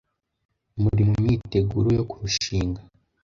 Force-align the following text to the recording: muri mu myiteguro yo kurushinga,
muri 0.81 1.01
mu 1.07 1.13
myiteguro 1.23 1.87
yo 1.97 2.03
kurushinga, 2.11 2.81